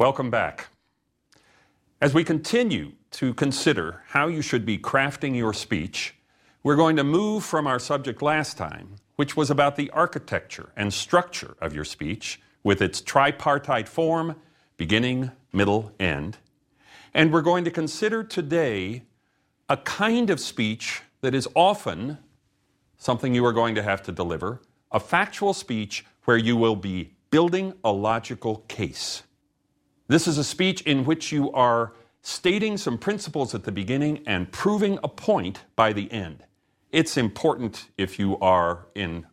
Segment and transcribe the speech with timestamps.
[0.00, 0.68] Welcome back.
[2.00, 6.14] As we continue to consider how you should be crafting your speech,
[6.62, 10.90] we're going to move from our subject last time, which was about the architecture and
[10.90, 14.36] structure of your speech with its tripartite form,
[14.78, 16.38] beginning, middle, end.
[17.12, 19.02] And we're going to consider today
[19.68, 22.16] a kind of speech that is often
[22.96, 27.12] something you are going to have to deliver a factual speech where you will be
[27.28, 29.24] building a logical case.
[30.10, 34.50] This is a speech in which you are stating some principles at the beginning and
[34.50, 36.42] proving a point by the end.
[36.90, 39.24] It's important if you are in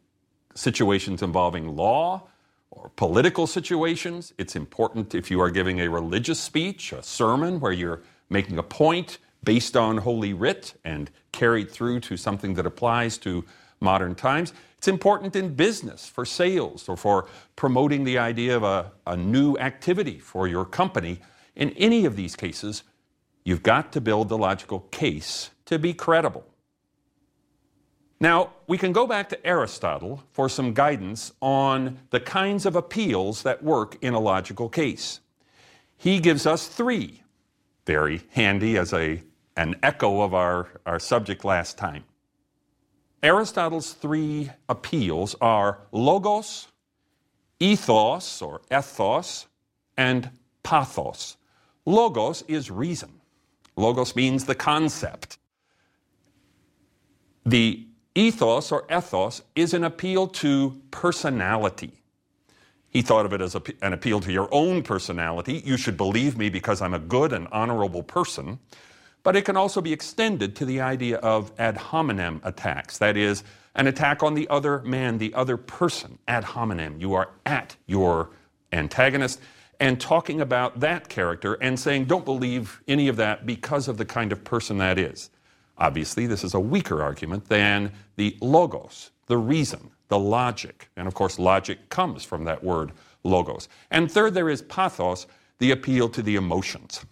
[0.54, 2.28] situations involving law
[2.70, 4.36] or political situations.
[4.38, 8.64] It's important if you are giving a religious speech, a sermon where you're making a
[8.64, 13.44] point based on Holy Writ and carried through to something that applies to
[13.80, 14.54] modern times.
[14.78, 19.58] It's important in business for sales or for promoting the idea of a, a new
[19.58, 21.20] activity for your company.
[21.56, 22.84] In any of these cases,
[23.44, 26.46] you've got to build the logical case to be credible.
[28.20, 33.44] Now, we can go back to Aristotle for some guidance on the kinds of appeals
[33.44, 35.20] that work in a logical case.
[35.98, 37.22] He gives us three,
[37.86, 39.22] very handy as a,
[39.56, 42.04] an echo of our, our subject last time.
[43.28, 46.70] Aristotle's three appeals are logos,
[47.60, 49.48] ethos or ethos,
[49.98, 50.30] and
[50.64, 51.36] pathos.
[51.86, 53.20] Logos is reason.
[53.76, 55.40] Logos means the concept.
[57.46, 61.92] The ethos or ethos is an appeal to personality.
[62.88, 65.62] He thought of it as a, an appeal to your own personality.
[65.66, 68.60] You should believe me because I'm a good and honorable person.
[69.28, 72.98] But it can also be extended to the idea of ad hominem attacks.
[73.00, 73.44] That is,
[73.76, 77.02] an attack on the other man, the other person, ad hominem.
[77.02, 78.30] You are at your
[78.72, 79.42] antagonist
[79.82, 84.06] and talking about that character and saying, don't believe any of that because of the
[84.06, 85.30] kind of person that is.
[85.78, 90.90] Obviously, this is a weaker argument than the logos, the reason, the logic.
[90.96, 92.94] And of course, logic comes from that word
[93.26, 93.68] logos.
[93.92, 95.28] And third, there is pathos,
[95.60, 97.06] the appeal to the emotions.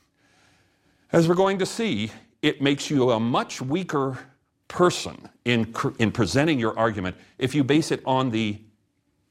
[1.16, 2.12] As we're going to see,
[2.42, 4.20] it makes you a much weaker
[4.68, 8.59] person in, in presenting your argument if you base it on the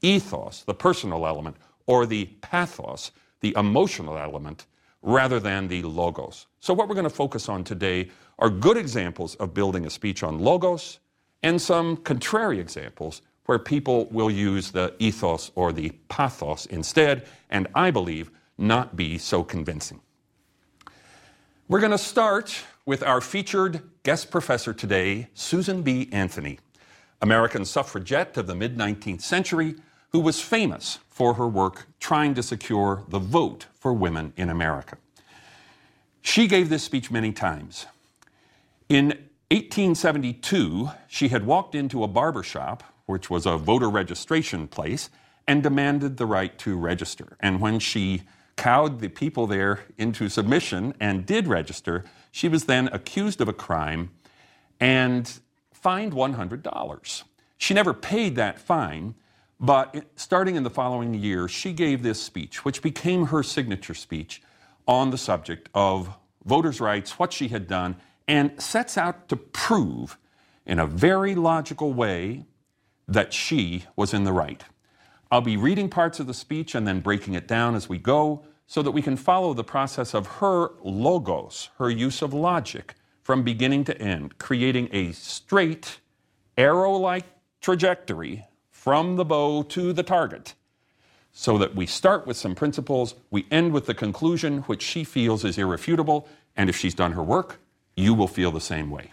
[0.01, 4.65] ethos, the personal element, or the pathos, the emotional element,
[5.03, 6.47] rather than the logos.
[6.59, 8.09] So, what we're going to focus on today
[8.39, 10.97] are good examples of building a speech on logos
[11.43, 17.67] and some contrary examples where people will use the ethos or the pathos instead, and
[17.75, 20.01] I believe not be so convincing.
[21.67, 26.07] We're going to start with our featured guest professor today, Susan B.
[26.11, 26.59] Anthony,
[27.23, 29.73] American suffragette of the mid 19th century,
[30.11, 34.99] who was famous for her work trying to secure the vote for women in America.
[36.21, 37.87] She gave this speech many times.
[38.87, 39.07] In
[39.49, 45.09] 1872, she had walked into a barber shop, which was a voter registration place,
[45.47, 47.37] and demanded the right to register.
[47.39, 48.21] And when she
[48.55, 52.03] cowed the people there into submission and did register.
[52.31, 54.11] She was then accused of a crime
[54.79, 55.39] and
[55.73, 57.23] fined $100.
[57.57, 59.15] She never paid that fine,
[59.59, 64.41] but starting in the following year, she gave this speech, which became her signature speech
[64.87, 67.95] on the subject of voters' rights, what she had done,
[68.27, 70.17] and sets out to prove
[70.65, 72.45] in a very logical way
[73.07, 74.63] that she was in the right.
[75.31, 78.45] I'll be reading parts of the speech and then breaking it down as we go
[78.67, 83.43] so that we can follow the process of her logos, her use of logic from
[83.43, 85.99] beginning to end, creating a straight,
[86.57, 87.25] arrow like
[87.59, 90.53] trajectory from the bow to the target.
[91.31, 95.43] So that we start with some principles, we end with the conclusion, which she feels
[95.43, 97.59] is irrefutable, and if she's done her work,
[97.97, 99.11] you will feel the same way.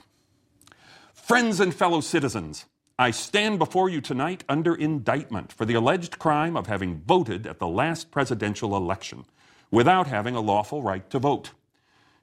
[1.15, 2.67] Friends and fellow citizens,
[3.03, 7.59] I stand before you tonight under indictment for the alleged crime of having voted at
[7.59, 9.25] the last presidential election
[9.73, 11.51] without having a lawful right to vote.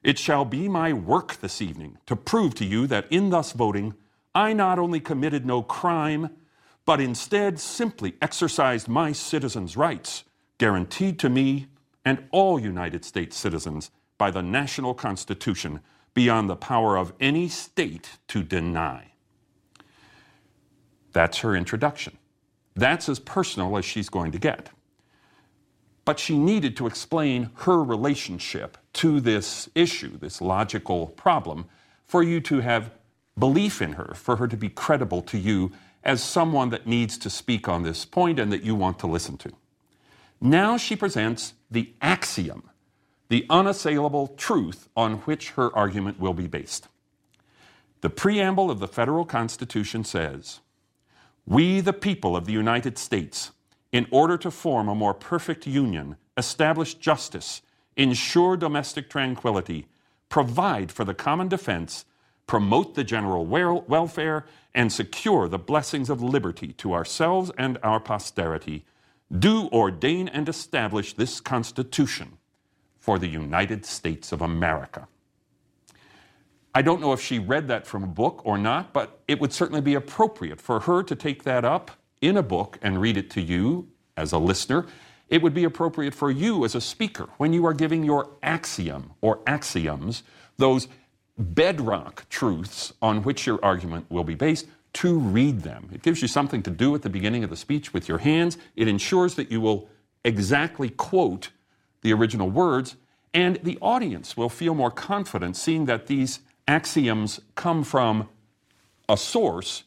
[0.02, 3.92] It shall be my work this evening to prove to you that in thus voting,
[4.34, 6.30] I not only committed no crime,
[6.86, 10.24] but instead simply exercised my citizens' rights,
[10.56, 11.66] guaranteed to me
[12.06, 15.80] and all United States citizens by the national Constitution
[16.14, 19.09] beyond the power of any state to deny.
[21.12, 22.16] That's her introduction.
[22.74, 24.70] That's as personal as she's going to get.
[26.04, 31.66] But she needed to explain her relationship to this issue, this logical problem,
[32.06, 32.90] for you to have
[33.38, 35.72] belief in her, for her to be credible to you
[36.02, 39.36] as someone that needs to speak on this point and that you want to listen
[39.36, 39.52] to.
[40.40, 42.70] Now she presents the axiom
[43.30, 46.88] the unassailable truth on which her argument will be based.
[48.02, 50.60] The preamble of the federal Constitution says,
[51.46, 53.50] We, the people of the United States,
[53.92, 57.62] in order to form a more perfect union, establish justice,
[57.96, 59.86] ensure domestic tranquility,
[60.28, 62.04] provide for the common defense,
[62.46, 68.84] promote the general welfare, and secure the blessings of liberty to ourselves and our posterity,
[69.36, 72.38] do ordain and establish this Constitution
[72.98, 75.08] for the United States of America.
[76.74, 79.52] I don't know if she read that from a book or not, but it would
[79.52, 81.90] certainly be appropriate for her to take that up
[82.20, 84.86] in a book and read it to you as a listener.
[85.28, 89.12] It would be appropriate for you as a speaker when you are giving your axiom
[89.20, 90.22] or axioms,
[90.58, 90.88] those
[91.38, 95.88] bedrock truths on which your argument will be based, to read them.
[95.92, 98.58] It gives you something to do at the beginning of the speech with your hands.
[98.76, 99.88] It ensures that you will
[100.24, 101.50] exactly quote
[102.02, 102.96] the original words,
[103.32, 106.40] and the audience will feel more confident seeing that these
[106.70, 108.28] axioms come from
[109.08, 109.82] a source,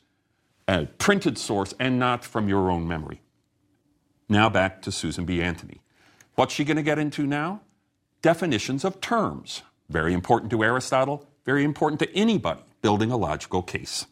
[0.68, 3.22] a printed source, and not from your own memory.
[4.28, 5.42] Now back to Susan B.
[5.42, 5.80] Anthony.
[6.36, 7.62] What's she going to get into now?
[8.22, 9.62] Definitions of terms.
[9.90, 14.06] Very important to Aristotle, very important to anybody building a logical case.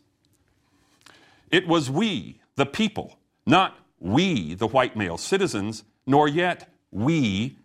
[1.50, 7.57] It was we, the people, not we, the white male citizens, nor yet we,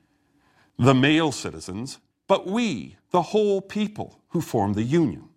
[0.79, 5.29] the male citizens, but we, the whole people, who formed the Union.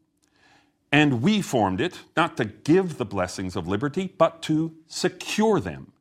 [0.92, 5.94] And we formed it not to give the blessings of liberty, but to secure them,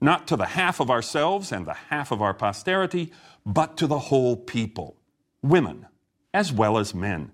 [0.00, 3.12] not to the half of ourselves and the half of our posterity,
[3.44, 4.96] but to the whole people,
[5.42, 5.86] women
[6.32, 7.32] as well as men.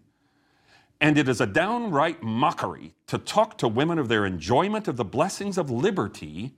[1.00, 5.04] And it is a downright mockery to talk to women of their enjoyment of the
[5.04, 6.54] blessings of liberty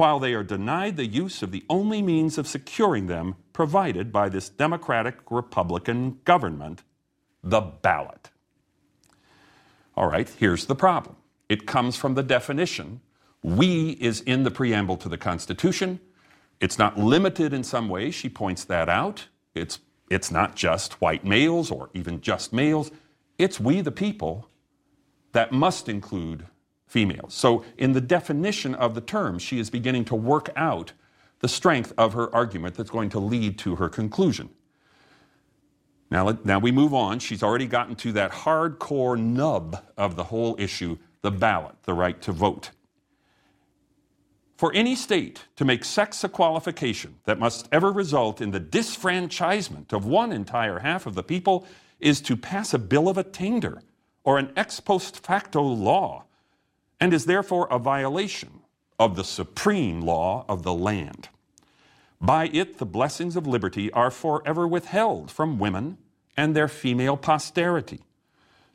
[0.00, 4.30] while they are denied the use of the only means of securing them provided by
[4.30, 6.82] this democratic Republican government,
[7.44, 8.30] the ballot.
[9.94, 11.16] All right, here's the problem
[11.50, 13.02] it comes from the definition.
[13.42, 16.00] We is in the preamble to the Constitution.
[16.60, 18.10] It's not limited in some way.
[18.10, 19.28] She points that out.
[19.54, 22.90] It's, it's not just white males or even just males.
[23.36, 24.48] It's we, the people,
[25.32, 26.46] that must include
[26.90, 27.32] females.
[27.32, 30.92] So, in the definition of the term, she is beginning to work out
[31.38, 34.50] the strength of her argument that's going to lead to her conclusion.
[36.10, 37.20] Now, now we move on.
[37.20, 42.20] She's already gotten to that hardcore nub of the whole issue the ballot, the right
[42.22, 42.70] to vote.
[44.56, 49.92] For any state to make sex a qualification that must ever result in the disfranchisement
[49.92, 51.66] of one entire half of the people
[52.00, 53.80] is to pass a bill of attainder
[54.24, 56.24] or an ex post facto law
[57.00, 58.60] and is therefore a violation
[58.98, 61.30] of the supreme law of the land.
[62.20, 65.96] By it, the blessings of liberty are forever withheld from women
[66.36, 68.00] and their female posterity.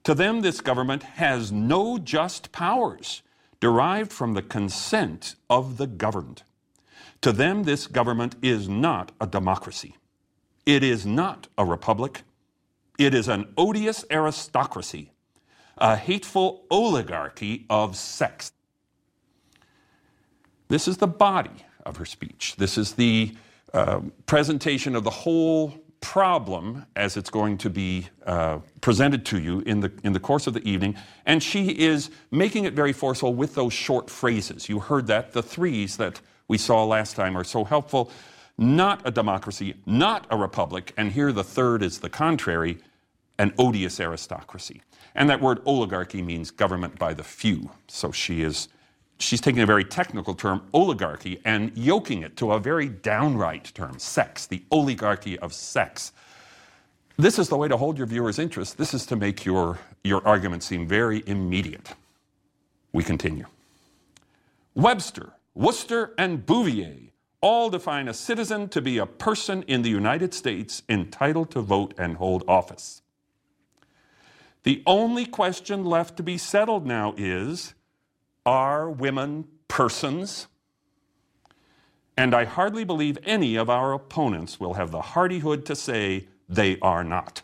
[0.04, 3.22] To them, this government has no just powers
[3.60, 6.44] derived from the consent of the governed.
[7.22, 9.96] To them, this government is not a democracy.
[10.66, 12.24] It is not a republic.
[12.98, 15.12] It is an odious aristocracy
[15.78, 18.52] a hateful oligarchy of sex.
[20.68, 22.56] This is the body of her speech.
[22.58, 23.36] This is the
[23.74, 29.62] uh, presentation of the whole problem as it's going to be uh, presented to you
[29.62, 30.96] in the, in the course of the evening.
[31.26, 34.70] And she is making it very forceful with those short phrases.
[34.70, 35.34] You heard that.
[35.34, 38.12] The threes that we saw last time are so helpful.
[38.58, 40.94] Not a democracy, not a republic.
[40.96, 42.78] And here the third is the contrary
[43.38, 44.82] an odious aristocracy.
[45.14, 47.72] And that word oligarchy means government by the few.
[47.88, 48.68] So she is
[49.18, 53.98] she's taking a very technical term, oligarchy, and yoking it to a very downright term,
[54.00, 56.12] sex, the oligarchy of sex.
[57.18, 58.78] This is the way to hold your viewers' interest.
[58.78, 61.94] This is to make your, your argument seem very immediate.
[62.92, 63.46] We continue.
[64.74, 70.34] Webster, Worcester, and Bouvier all define a citizen to be a person in the United
[70.34, 73.02] States entitled to vote and hold office.
[74.66, 77.76] The only question left to be settled now is
[78.48, 80.48] are women persons?
[82.18, 86.80] And I hardly believe any of our opponents will have the hardihood to say they
[86.80, 87.44] are not.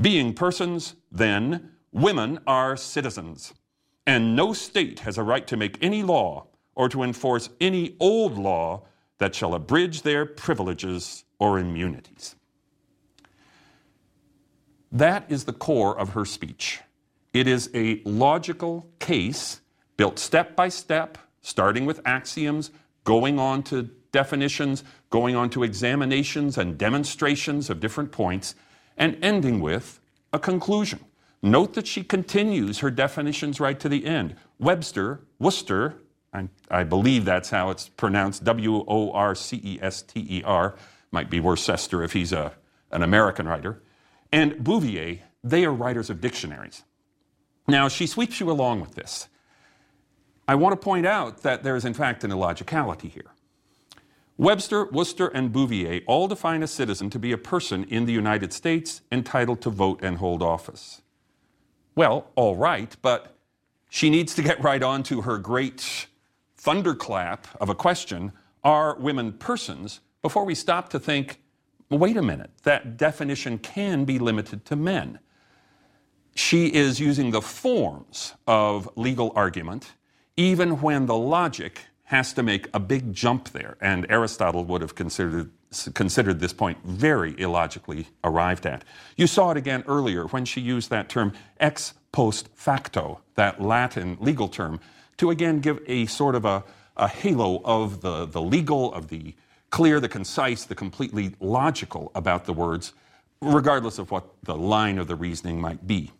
[0.00, 3.54] Being persons, then, women are citizens,
[4.04, 8.36] and no state has a right to make any law or to enforce any old
[8.36, 8.82] law
[9.18, 12.34] that shall abridge their privileges or immunities.
[14.96, 16.80] That is the core of her speech.
[17.34, 19.60] It is a logical case
[19.98, 22.70] built step by step, starting with axioms,
[23.04, 28.54] going on to definitions, going on to examinations and demonstrations of different points,
[28.96, 30.00] and ending with
[30.32, 31.00] a conclusion.
[31.42, 34.34] Note that she continues her definitions right to the end.
[34.58, 35.96] Webster, Worcester,
[36.32, 40.42] I, I believe that's how it's pronounced, W O R C E S T E
[40.42, 40.74] R,
[41.10, 42.54] might be Worcester if he's a,
[42.90, 43.82] an American writer,
[44.36, 46.84] and Bouvier, they are writers of dictionaries.
[47.66, 49.28] Now, she sweeps you along with this.
[50.46, 53.32] I want to point out that there is, in fact, an illogicality here.
[54.36, 58.52] Webster, Worcester, and Bouvier all define a citizen to be a person in the United
[58.52, 61.00] States entitled to vote and hold office.
[61.94, 63.38] Well, all right, but
[63.88, 66.08] she needs to get right on to her great
[66.56, 70.00] thunderclap of a question Are women persons?
[70.20, 71.40] before we stop to think,
[71.90, 75.18] wait a minute, that definition can be limited to men.
[76.34, 79.94] She is using the forms of legal argument,
[80.36, 83.76] even when the logic has to make a big jump there.
[83.80, 85.50] And Aristotle would have considered,
[85.94, 88.84] considered this point very illogically arrived at.
[89.16, 94.16] You saw it again earlier when she used that term ex post facto, that Latin
[94.20, 94.80] legal term,
[95.16, 96.64] to again give a sort of a,
[96.96, 99.34] a halo of the, the legal, of the
[99.76, 102.94] clear, the concise, the completely logical about the words,
[103.42, 106.10] regardless of what the line of the reasoning might be.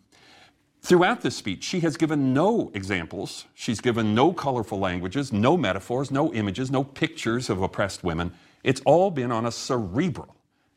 [0.83, 6.11] Throughout this speech, she has given no examples, she's given no colorful languages, no metaphors,
[6.11, 8.31] no images, no pictures of oppressed women.
[8.63, 10.35] It's all been on a cerebral,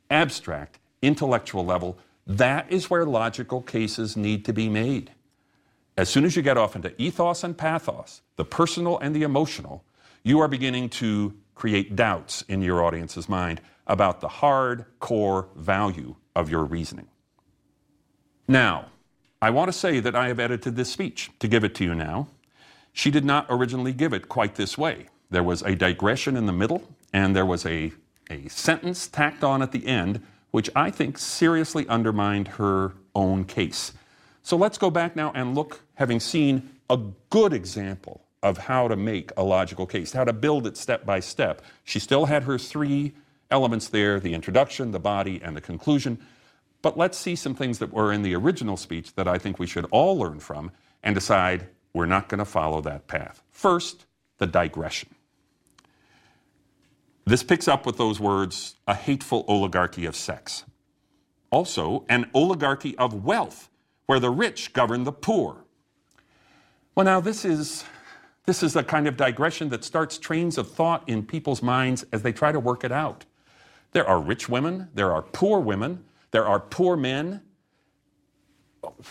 [0.09, 1.99] abstract, intellectual level.
[2.27, 5.13] That is where logical cases need to be made.
[5.99, 9.85] As soon as you get off into ethos and pathos, the personal and the emotional,
[10.23, 16.17] you are beginning to create doubts in your audience's mind about the hard core value
[16.35, 17.07] of your reasoning.
[18.49, 18.87] Now,
[19.43, 21.95] I want to say that I have edited this speech to give it to you
[21.95, 22.29] now.
[22.95, 25.09] She did not originally give it quite this way.
[25.29, 27.93] There was a digression in the middle, and there was a,
[28.31, 33.93] a sentence tacked on at the end, which I think seriously undermined her own case.
[34.43, 36.99] So let's go back now and look, having seen a
[37.29, 41.21] good example of how to make a logical case, how to build it step by
[41.21, 41.63] step.
[41.85, 43.13] She still had her three
[43.51, 46.19] elements there the introduction, the body, and the conclusion.
[46.83, 49.67] But let's see some things that were in the original speech that I think we
[49.67, 50.71] should all learn from
[51.03, 53.43] and decide we're not going to follow that path.
[53.51, 54.07] First,
[54.39, 55.11] the digression.
[57.27, 60.65] This picks up with those words a hateful oligarchy of sex.
[61.51, 63.69] Also, an oligarchy of wealth,
[64.07, 65.65] where the rich govern the poor.
[66.95, 67.85] Well, now, this is,
[68.47, 72.23] this is a kind of digression that starts trains of thought in people's minds as
[72.23, 73.25] they try to work it out.
[73.93, 77.43] There are rich women, there are poor women, there are poor men.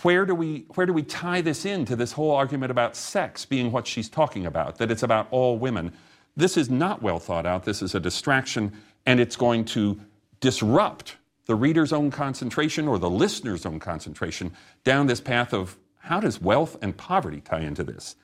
[0.02, 3.70] Where do we, where do we tie this into this whole argument about sex being
[3.70, 5.92] what she's talking about, that it's about all women?
[6.36, 7.64] This is not well thought out.
[7.64, 8.72] This is a distraction,
[9.06, 10.00] and it's going to
[10.40, 14.52] disrupt the reader's own concentration or the listener's own concentration
[14.84, 18.16] down this path of how does wealth and poverty tie into this?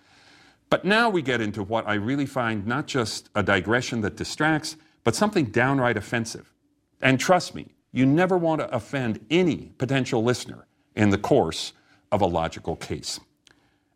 [0.69, 4.77] But now we get into what I really find not just a digression that distracts,
[5.05, 6.53] but something downright offensive.
[7.01, 11.73] And trust me, you never want to offend any potential listener in the course
[12.11, 13.21] of a logical case.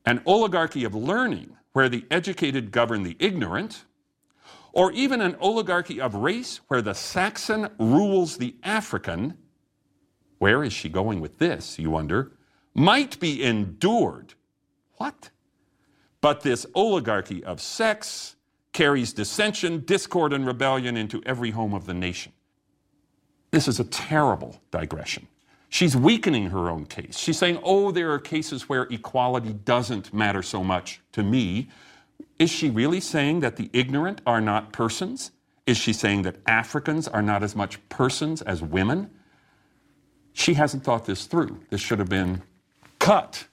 [0.07, 3.85] An oligarchy of learning, where the educated govern the ignorant,
[4.73, 9.37] or even an oligarchy of race, where the Saxon rules the African,
[10.39, 12.33] where is she going with this, you wonder,
[12.75, 14.35] might be endured.
[14.97, 15.31] What?
[16.21, 18.37] But this oligarchy of sex
[18.73, 22.33] carries dissension, discord, and rebellion into every home of the nation.
[23.51, 25.27] This is a terrible digression.
[25.69, 27.17] She's weakening her own case.
[27.17, 31.69] She's saying, oh, there are cases where equality doesn't matter so much to me.
[32.39, 35.31] Is she really saying that the ignorant are not persons?
[35.67, 39.11] Is she saying that Africans are not as much persons as women?
[40.33, 41.61] She hasn't thought this through.
[41.71, 42.43] This should have been
[42.99, 43.47] cut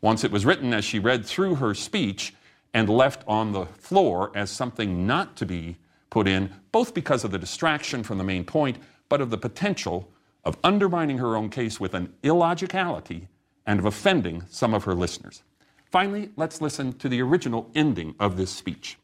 [0.00, 2.34] once it was written as she read through her speech
[2.74, 5.76] and left on the floor as something not to be
[6.10, 8.78] put in, both because of the distraction from the main point,
[9.08, 10.08] but of the potential
[10.44, 13.28] of undermining her own case with an illogicality
[13.66, 15.42] and of offending some of her listeners.
[15.90, 18.98] Finally, let's listen to the original ending of this speech.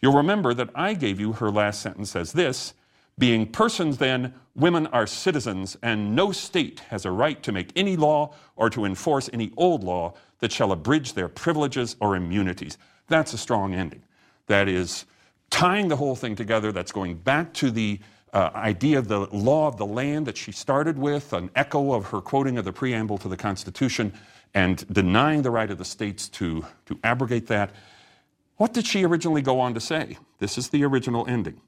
[0.00, 2.74] You'll remember that I gave you her last sentence as this
[3.18, 7.96] Being persons, then, women are citizens, and no state has a right to make any
[7.96, 12.76] law or to enforce any old law that shall abridge their privileges or immunities.
[13.08, 14.02] That's a strong ending.
[14.46, 15.06] That is
[15.50, 18.00] tying the whole thing together, that's going back to the
[18.32, 22.06] uh, idea of the law of the land that she started with, an echo of
[22.06, 24.12] her quoting of the preamble to the Constitution,
[24.54, 27.70] and denying the right of the states to, to abrogate that.
[28.56, 30.18] What did she originally go on to say?
[30.38, 31.60] This is the original ending.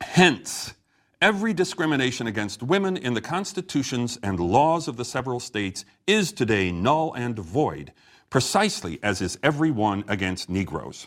[0.00, 0.74] Hence,
[1.20, 6.70] every discrimination against women in the constitutions and laws of the several states is today
[6.70, 7.92] null and void,
[8.30, 11.06] precisely as is every one against Negroes.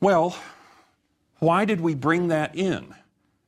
[0.00, 0.36] Well,
[1.38, 2.94] why did we bring that in?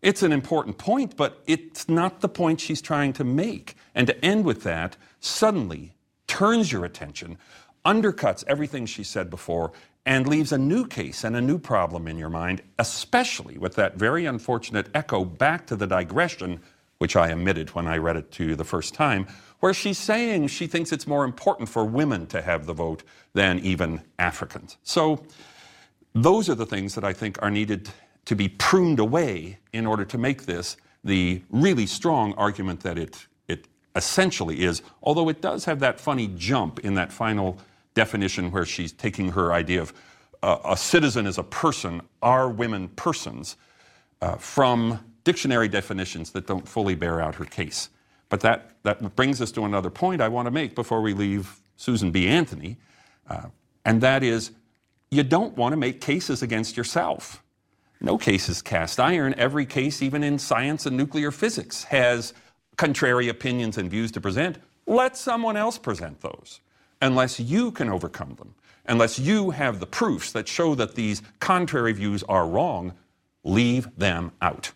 [0.02, 3.74] It's an important point, but it's not the point she's trying to make.
[3.94, 5.94] And to end with that, suddenly
[6.26, 7.38] turns your attention,
[7.84, 9.72] undercuts everything she said before,
[10.06, 13.96] and leaves a new case and a new problem in your mind, especially with that
[13.96, 16.60] very unfortunate echo back to the digression,
[16.98, 19.26] which I omitted when I read it to you the first time,
[19.60, 23.58] where she's saying she thinks it's more important for women to have the vote than
[23.60, 24.76] even Africans.
[24.82, 25.24] So,
[26.14, 27.90] those are the things that I think are needed
[28.26, 33.26] to be pruned away in order to make this the really strong argument that it,
[33.48, 37.58] it essentially is, although it does have that funny jump in that final
[37.94, 39.92] definition where she's taking her idea of
[40.42, 43.56] uh, a citizen as a person, are women persons,
[44.20, 47.88] uh, from dictionary definitions that don't fully bear out her case.
[48.28, 51.60] But that, that brings us to another point I want to make before we leave
[51.76, 52.28] Susan B.
[52.28, 52.76] Anthony,
[53.28, 53.46] uh,
[53.84, 54.50] and that is
[55.10, 57.42] you don't want to make cases against yourself.
[58.00, 59.34] No case is cast iron.
[59.38, 62.34] Every case, even in science and nuclear physics, has
[62.76, 64.58] contrary opinions and views to present.
[64.86, 66.60] Let someone else present those
[67.04, 68.54] unless you can overcome them,
[68.86, 72.94] unless you have the proofs that show that these contrary views are wrong,
[73.44, 74.72] leave them out.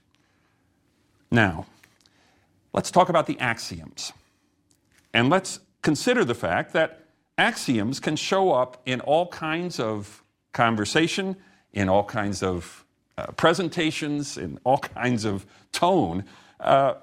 [1.30, 1.64] Now,
[2.75, 4.12] let's talk about the axioms.
[5.14, 7.00] And let's consider the fact that
[7.38, 11.35] axioms can show up in all kinds of conversation,
[11.73, 12.85] in all kinds of
[13.16, 16.25] uh, presentations, in all kinds of tone.
[16.61, 16.94] Uh,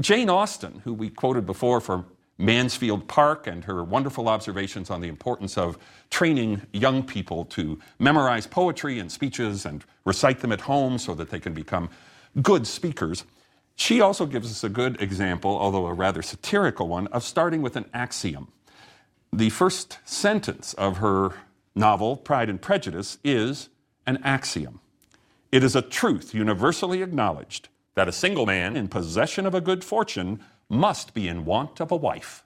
[0.00, 2.04] Jane Austen, who we quoted before for
[2.40, 5.76] Mansfield Park and her wonderful observations on the importance of
[6.08, 11.30] training young people to memorize poetry and speeches and recite them at home so that
[11.30, 11.90] they can become
[12.40, 13.24] good speakers.
[13.76, 17.76] She also gives us a good example, although a rather satirical one, of starting with
[17.76, 18.48] an axiom.
[19.32, 21.34] The first sentence of her
[21.74, 23.68] novel, Pride and Prejudice, is
[24.06, 24.80] an axiom.
[25.52, 29.84] It is a truth universally acknowledged that a single man in possession of a good
[29.84, 32.42] fortune must be in want of a wife.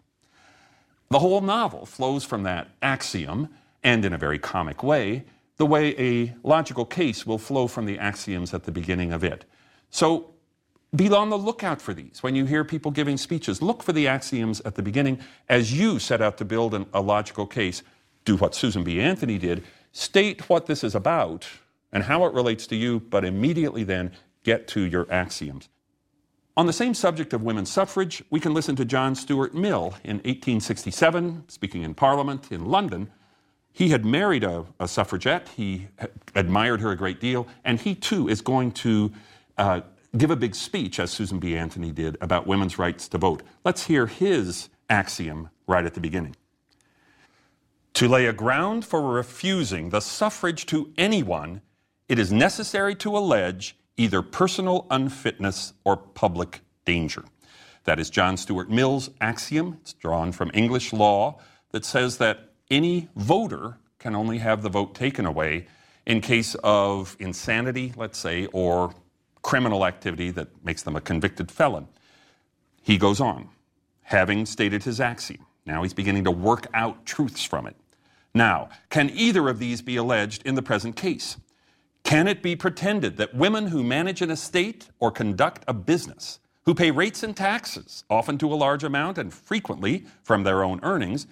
[1.10, 3.50] The whole novel flows from that axiom,
[3.84, 5.24] and in a very comic way,
[5.58, 9.44] the way a logical case will flow from the axioms at the beginning of it.
[9.90, 10.34] So
[10.96, 12.22] be on the lookout for these.
[12.22, 15.98] When you hear people giving speeches, look for the axioms at the beginning as you
[15.98, 17.82] set out to build an, a logical case.
[18.24, 19.00] Do what Susan B.
[19.00, 21.46] Anthony did state what this is about
[21.92, 25.68] and how it relates to you, but immediately then get to your axioms.
[26.56, 30.18] On the same subject of women's suffrage, we can listen to John Stuart Mill in
[30.18, 33.10] 1867, speaking in Parliament in London.
[33.72, 35.88] He had married a, a suffragette, he
[36.36, 39.12] admired her a great deal, and he too is going to
[39.58, 39.80] uh,
[40.16, 41.56] give a big speech, as Susan B.
[41.56, 43.42] Anthony did, about women's rights to vote.
[43.64, 46.36] Let's hear his axiom right at the beginning.
[47.94, 51.62] To lay a ground for refusing the suffrage to anyone,
[52.08, 57.24] it is necessary to allege either personal unfitness or public danger.
[57.84, 59.78] That is John Stuart Mill's axiom.
[59.82, 61.38] It's drawn from English law
[61.72, 65.66] that says that any voter can only have the vote taken away
[66.06, 68.94] in case of insanity, let's say, or
[69.42, 71.88] criminal activity that makes them a convicted felon.
[72.82, 73.48] He goes on,
[74.02, 75.46] having stated his axiom.
[75.66, 77.76] Now he's beginning to work out truths from it.
[78.34, 81.36] Now, can either of these be alleged in the present case?
[82.04, 86.74] Can it be pretended that women who manage an estate or conduct a business, who
[86.74, 91.26] pay rates and taxes, often to a large amount and frequently from their own earnings,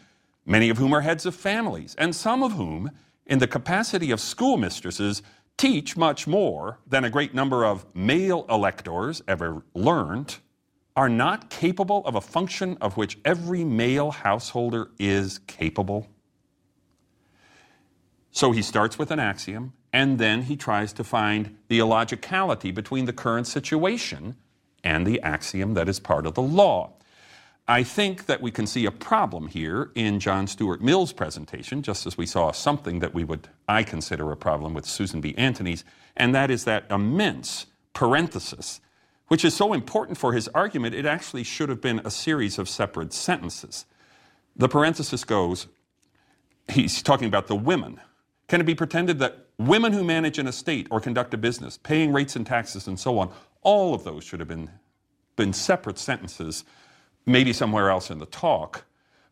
[0.47, 2.91] many of whom are heads of families, and some of whom,
[3.27, 5.23] in the capacity of schoolmistresses,
[5.59, 10.39] teach much more than a great number of male electors ever learned,
[10.97, 16.09] are not capable of a function of which every male householder is capable?
[18.31, 23.05] So he starts with an axiom and then he tries to find the illogicality between
[23.05, 24.37] the current situation
[24.83, 26.93] and the axiom that is part of the law.
[27.69, 32.07] I think that we can see a problem here in John Stuart Mill's presentation, just
[32.07, 35.35] as we saw something that we would, I consider a problem with Susan B.
[35.39, 35.85] Anthony's,
[36.17, 38.81] and that is that immense parenthesis,
[39.29, 42.69] which is so important for his argument, it actually should have been a series of
[42.69, 43.87] separate sentences.
[44.57, 45.69] The parenthesis goes,
[46.69, 48.01] he's talking about the women.
[48.49, 52.13] Can it be pretended that women who manage an estate or conduct a business, paying
[52.13, 54.71] rates and taxes and so on, all of those should have been,
[55.37, 56.65] been separate sentences,
[57.27, 58.85] maybe somewhere else in the talk.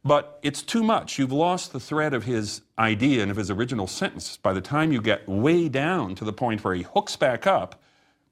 [0.05, 1.19] But it's too much.
[1.19, 4.93] You've lost the thread of his idea and of his original sentence by the time
[4.93, 7.83] you get way down to the point where he hooks back up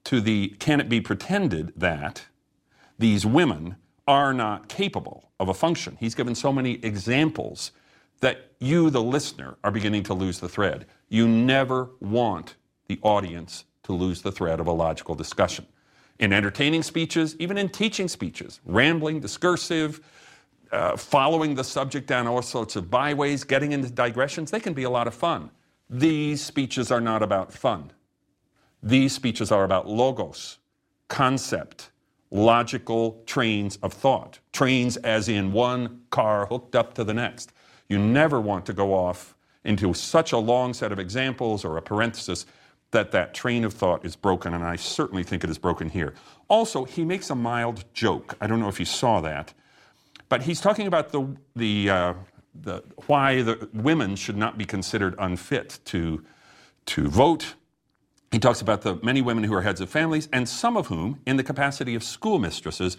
[0.05, 2.25] to the can it be pretended that
[2.97, 3.75] these women
[4.07, 5.97] are not capable of a function.
[5.99, 7.71] He's given so many examples
[8.19, 10.85] that you, the listener, are beginning to lose the thread.
[11.07, 12.55] You never want
[12.87, 15.65] the audience to lose the thread of a logical discussion.
[16.19, 20.01] In entertaining speeches, even in teaching speeches, rambling, discursive,
[20.71, 24.83] uh, following the subject down all sorts of byways, getting into digressions, they can be
[24.83, 25.49] a lot of fun.
[25.89, 27.91] These speeches are not about fun.
[28.83, 30.59] These speeches are about logos,
[31.07, 31.89] concept,
[32.31, 34.39] logical trains of thought.
[34.53, 37.51] Trains as in one car hooked up to the next.
[37.89, 41.81] You never want to go off into such a long set of examples or a
[41.81, 42.45] parenthesis
[42.91, 46.13] that that train of thought is broken, and I certainly think it is broken here.
[46.47, 48.35] Also, he makes a mild joke.
[48.41, 49.53] I don't know if you saw that,
[50.27, 52.13] but he's talking about the, the, uh,
[52.55, 56.23] the, why the women should not be considered unfit to,
[56.87, 57.55] to vote.
[58.31, 61.19] He talks about the many women who are heads of families, and some of whom,
[61.25, 62.97] in the capacity of schoolmistresses,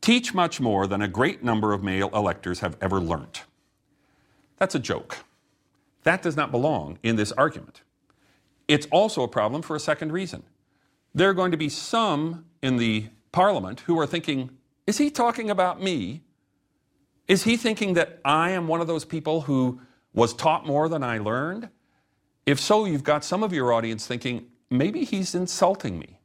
[0.00, 3.44] teach much more than a great number of male electors have ever learnt.
[4.60, 5.24] That's a joke.
[6.04, 7.82] That does not belong in this argument.
[8.68, 10.44] It's also a problem for a second reason.
[11.12, 14.50] There are going to be some in the parliament who are thinking,
[14.86, 16.22] is he talking about me?
[17.26, 19.80] Is he thinking that I am one of those people who
[20.14, 21.68] was taught more than I learned?
[22.46, 26.19] If so, you've got some of your audience thinking, maybe he's insulting me.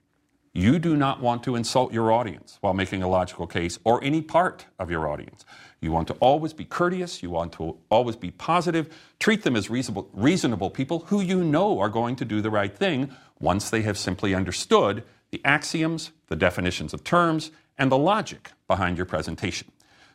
[0.57, 4.21] You do not want to insult your audience while making a logical case or any
[4.21, 5.43] part of your audience.
[5.81, 7.21] You want to always be courteous.
[7.21, 8.87] You want to always be positive.
[9.19, 12.73] Treat them as reasonable, reasonable people who you know are going to do the right
[12.73, 18.51] thing once they have simply understood the axioms, the definitions of terms, and the logic
[18.69, 19.69] behind your presentation.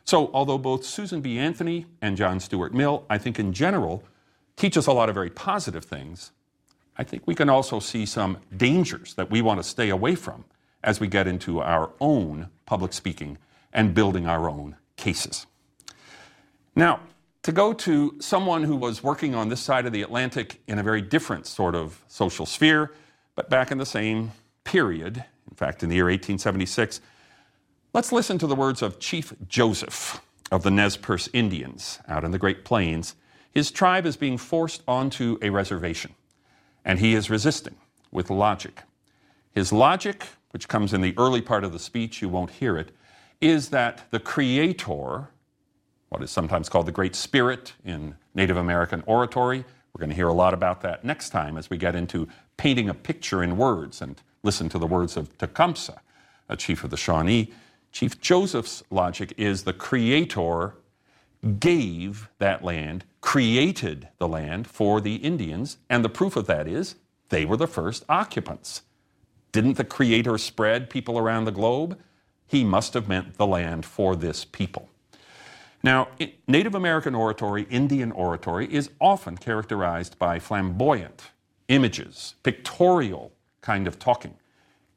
[0.05, 1.37] So, although both Susan B.
[1.37, 4.03] Anthony and John Stuart Mill, I think in general,
[4.55, 6.31] teach us a lot of very positive things,
[7.01, 10.45] I think we can also see some dangers that we want to stay away from
[10.83, 13.39] as we get into our own public speaking
[13.73, 15.47] and building our own cases.
[16.75, 16.99] Now,
[17.41, 20.83] to go to someone who was working on this side of the Atlantic in a
[20.83, 22.91] very different sort of social sphere,
[23.33, 24.33] but back in the same
[24.63, 27.01] period, in fact, in the year 1876,
[27.95, 32.29] let's listen to the words of Chief Joseph of the Nez Perce Indians out in
[32.29, 33.15] the Great Plains.
[33.49, 36.13] His tribe is being forced onto a reservation,
[36.83, 37.75] and he is resisting
[38.11, 38.83] with logic.
[39.51, 42.91] His logic, which comes in the early part of the speech, you won't hear it,
[43.39, 45.29] is that the Creator
[46.11, 49.63] what is sometimes called the Great Spirit in Native American oratory.
[49.93, 52.89] We're going to hear a lot about that next time as we get into painting
[52.89, 56.01] a picture in words and listen to the words of Tecumseh,
[56.49, 57.53] a chief of the Shawnee.
[57.93, 60.75] Chief Joseph's logic is the Creator
[61.59, 66.95] gave that land, created the land for the Indians, and the proof of that is
[67.29, 68.81] they were the first occupants.
[69.53, 71.97] Didn't the Creator spread people around the globe?
[72.45, 74.89] He must have meant the land for this people.
[75.81, 76.09] Now,
[76.45, 81.31] Native American oratory, Indian oratory, is often characterized by flamboyant
[81.69, 84.35] images, pictorial kind of talking.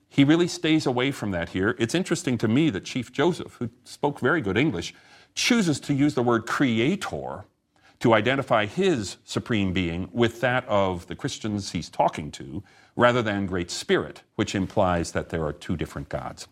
[0.09, 1.77] He really stays away from that here.
[1.79, 4.93] It's interesting to me that Chief Joseph, who spoke very good English,
[5.37, 7.45] chooses to use the word creator
[8.01, 12.63] to identify his supreme being with that of the Christians he's talking to,
[12.97, 16.47] rather than Great Spirit, which implies that there are two different gods.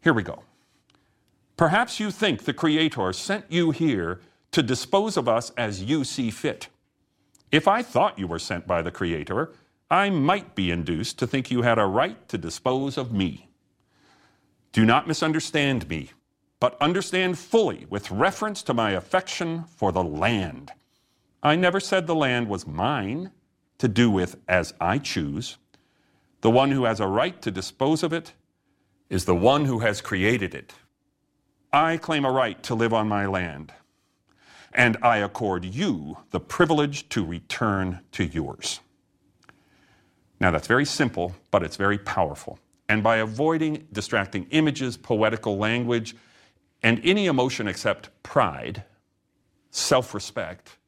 [0.00, 0.42] Here we go.
[1.56, 4.20] Perhaps you think the Creator sent you here
[4.50, 6.68] to dispose of us as you see fit.
[7.50, 9.52] If I thought you were sent by the Creator,
[9.90, 13.48] I might be induced to think you had a right to dispose of me.
[14.72, 16.12] Do not misunderstand me,
[16.62, 20.70] but understand fully with reference to my affection for the land.
[21.42, 23.32] I never said the land was mine
[23.78, 25.56] to do with as I choose.
[26.40, 28.34] The one who has a right to dispose of it
[29.10, 30.72] is the one who has created it.
[31.72, 33.72] I claim a right to live on my land,
[34.72, 38.78] and I accord you the privilege to return to yours.
[40.38, 42.60] Now, that's very simple, but it's very powerful.
[42.88, 46.14] And by avoiding distracting images, poetical language,
[46.82, 48.84] and any emotion except pride,
[49.70, 50.78] self respect,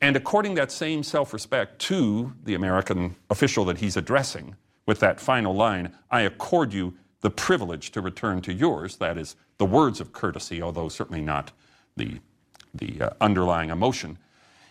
[0.00, 5.20] and according that same self respect to the American official that he's addressing with that
[5.20, 10.00] final line, I accord you the privilege to return to yours, that is, the words
[10.00, 11.50] of courtesy, although certainly not
[11.96, 12.20] the,
[12.74, 14.18] the uh, underlying emotion,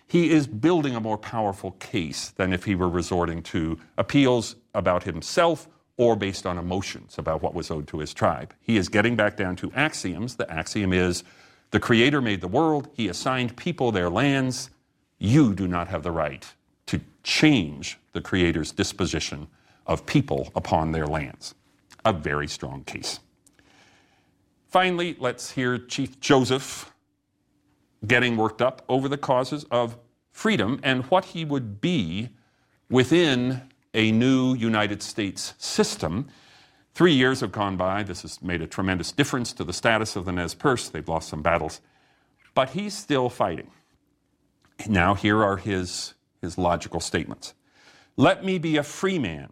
[0.07, 5.03] he is building a more powerful case than if he were resorting to appeals about
[5.03, 8.53] himself or based on emotions about what was owed to his tribe.
[8.59, 10.35] He is getting back down to axioms.
[10.35, 11.23] The axiom is
[11.71, 14.69] the Creator made the world, He assigned people their lands.
[15.17, 16.45] You do not have the right
[16.87, 19.47] to change the Creator's disposition
[19.87, 21.55] of people upon their lands.
[22.03, 23.19] A very strong case.
[24.67, 26.93] Finally, let's hear Chief Joseph
[28.05, 29.97] getting worked up over the causes of
[30.31, 32.29] freedom and what he would be
[32.89, 33.61] within
[33.95, 36.27] a new United States system.
[36.93, 38.03] Three years have gone by.
[38.03, 40.89] This has made a tremendous difference to the status of the Nez Perce.
[40.89, 41.81] They've lost some battles,
[42.53, 43.71] but he's still fighting.
[44.87, 47.53] Now, here are his, his logical statements
[48.17, 49.49] Let me be a free man,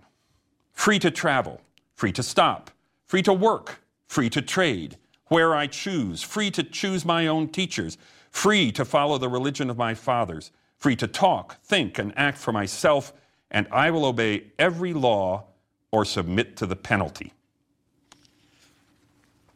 [0.73, 1.61] free to travel,
[1.95, 2.69] free to stop,
[3.05, 7.97] free to work, free to trade, where I choose, free to choose my own teachers,
[8.29, 12.51] free to follow the religion of my fathers, free to talk, think, and act for
[12.51, 13.13] myself,
[13.53, 15.45] and I will obey every law
[15.91, 17.33] or submit to the penalty.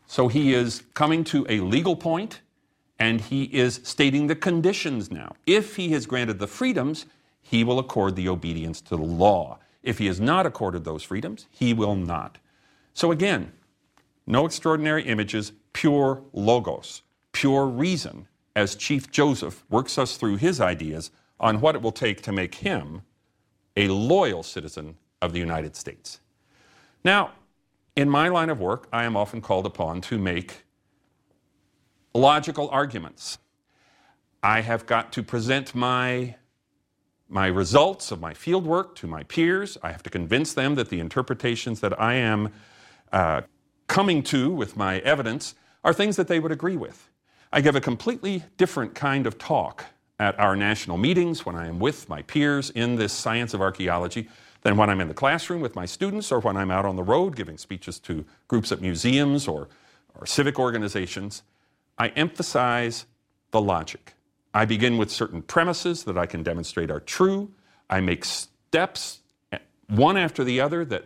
[0.05, 2.41] So he is coming to a legal point
[2.99, 5.35] and he is stating the conditions now.
[5.45, 7.05] If he has granted the freedoms,
[7.41, 9.59] he will accord the obedience to the law.
[9.83, 12.37] If he has not accorded those freedoms, he will not.
[12.93, 13.51] So again,
[14.25, 21.11] no extraordinary images, pure logos, pure reason, as Chief Joseph works us through his ideas
[21.39, 23.01] on what it will take to make him
[23.77, 26.19] a loyal citizen of the United States.
[27.03, 27.31] Now,
[27.95, 30.63] in my line of work, I am often called upon to make
[32.13, 33.37] logical arguments.
[34.41, 36.35] I have got to present my,
[37.29, 39.77] my results of my fieldwork to my peers.
[39.83, 42.51] I have to convince them that the interpretations that I am
[43.11, 43.41] uh,
[43.85, 47.09] coming to with my evidence are things that they would agree with.
[47.53, 49.85] I give a completely different kind of talk
[50.19, 54.29] at our national meetings when I am with my peers in this science of archaeology
[54.61, 57.03] than when I'm in the classroom with my students or when I'm out on the
[57.03, 59.69] road giving speeches to groups at museums or,
[60.15, 61.43] or civic organizations.
[61.97, 63.05] I emphasize
[63.51, 64.13] the logic.
[64.53, 67.51] I begin with certain premises that I can demonstrate are true.
[67.89, 69.19] I make steps,
[69.51, 71.05] eh, one after the other, that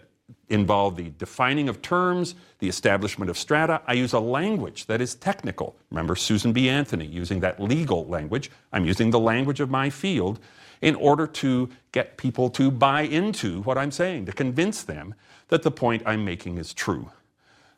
[0.50, 3.82] involve the defining of terms, the establishment of strata.
[3.88, 5.76] I use a language that is technical.
[5.89, 6.70] Remember Susan B.
[6.70, 8.52] Anthony using that legal language.
[8.74, 10.39] I'm using the language of my field
[10.82, 15.13] in order to get people to buy into what I'm saying, to convince them
[15.50, 17.12] that the point I'm making is true.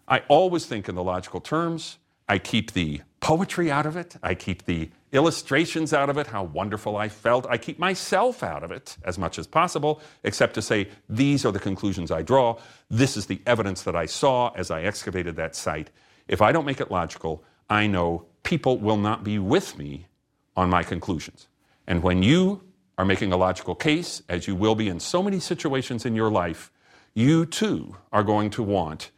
[0.08, 1.98] I always think in the logical terms.
[2.28, 4.16] I keep the poetry out of it.
[4.22, 7.46] I keep the illustrations out of it, how wonderful I felt.
[7.48, 11.52] I keep myself out of it as much as possible, except to say, these are
[11.52, 12.58] the conclusions I draw.
[12.90, 15.90] This is the evidence that I saw as I excavated that site.
[16.28, 20.08] If I don't make it logical, I know people will not be with me
[20.56, 21.48] on my conclusions.
[21.88, 22.62] And when you
[22.98, 26.32] are making a logical case, as you will be in so many situations in your
[26.32, 26.72] life,
[27.14, 29.12] you too are going to want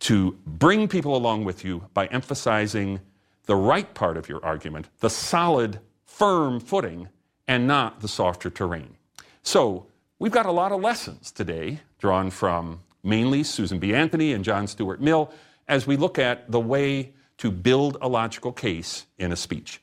[0.00, 3.00] to bring people along with you by emphasizing
[3.46, 7.08] the right part of your argument, the solid, firm footing,
[7.46, 8.96] and not the softer terrain.
[9.42, 9.86] So,
[10.18, 13.94] we've got a lot of lessons today drawn from mainly Susan B.
[13.94, 15.30] Anthony and John Stuart Mill
[15.68, 19.80] as we look at the way to build a logical case in a speech.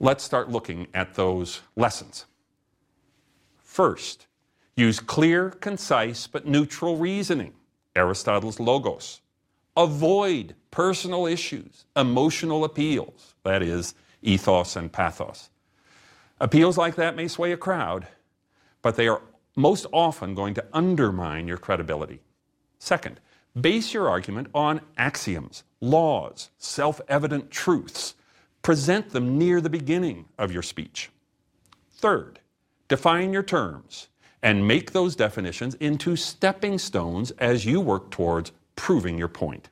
[0.00, 2.26] Let's start looking at those lessons.
[3.58, 4.26] First,
[4.76, 7.54] use clear, concise, but neutral reasoning,
[7.96, 9.21] Aristotle's logos.
[9.76, 15.50] Avoid personal issues, emotional appeals, that is, ethos and pathos.
[16.40, 18.06] Appeals like that may sway a crowd,
[18.82, 19.22] but they are
[19.56, 22.20] most often going to undermine your credibility.
[22.78, 23.20] Second,
[23.58, 28.14] base your argument on axioms, laws, self evident truths.
[28.62, 31.10] Present them near the beginning of your speech.
[31.90, 32.40] Third,
[32.88, 34.08] define your terms
[34.42, 39.68] and make those definitions into stepping stones as you work towards proving your point.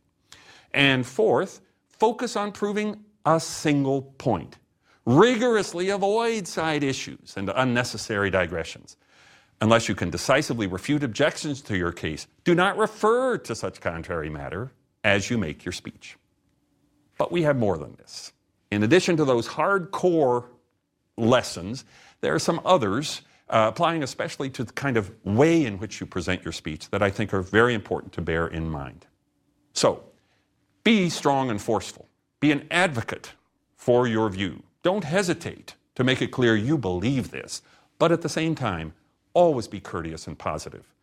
[0.73, 4.59] And fourth, focus on proving a single point.
[5.07, 8.97] Rigorously avoid side issues and unnecessary digressions.
[9.61, 14.31] Unless you can decisively refute objections to your case, do not refer to such contrary
[14.31, 14.73] matter
[15.05, 16.17] as you make your speech.
[17.19, 18.33] But we have more than this.
[18.71, 20.47] In addition to those hardcore
[21.19, 21.85] lessons,
[22.21, 26.07] there are some others uh, applying especially to the kind of way in which you
[26.07, 29.07] present your speech that I think are very important to bear in mind.
[29.73, 30.05] So,
[30.85, 32.09] be strong and forceful.
[32.39, 33.33] Be an advocate
[33.77, 34.63] for your view.
[34.83, 37.61] Don't hesitate to make it clear you believe this,
[37.99, 38.95] but at the same time,
[39.35, 40.95] always be courteous and positive.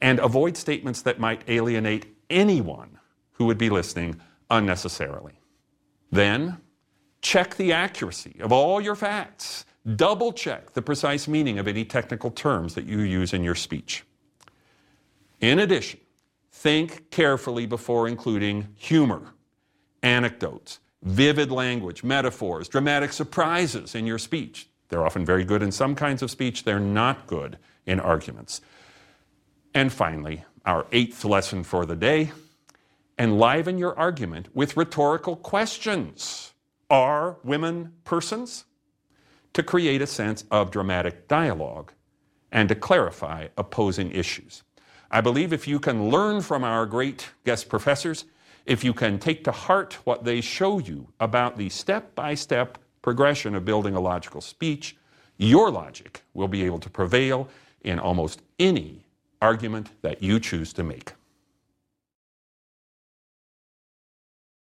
[0.00, 2.98] And avoid statements that might alienate anyone
[3.32, 5.34] who would be listening unnecessarily.
[6.12, 6.58] Then,
[7.22, 9.64] check the accuracy of all your facts
[9.96, 14.04] Double check the precise meaning of any technical terms that you use in your speech.
[15.40, 16.00] In addition,
[16.50, 19.34] think carefully before including humor,
[20.02, 24.68] anecdotes, vivid language, metaphors, dramatic surprises in your speech.
[24.88, 28.62] They're often very good in some kinds of speech, they're not good in arguments.
[29.74, 32.32] And finally, our eighth lesson for the day.
[33.18, 36.54] Enliven your argument with rhetorical questions.
[36.88, 38.64] Are women persons?
[39.54, 41.92] To create a sense of dramatic dialogue
[42.50, 44.64] and to clarify opposing issues.
[45.10, 48.24] I believe if you can learn from our great guest professors,
[48.66, 52.78] if you can take to heart what they show you about the step by step
[53.00, 54.96] progression of building a logical speech,
[55.36, 57.48] your logic will be able to prevail
[57.82, 59.04] in almost any
[59.40, 61.12] argument that you choose to make.